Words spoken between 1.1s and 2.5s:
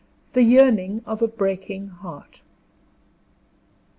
A BREAKING HEART.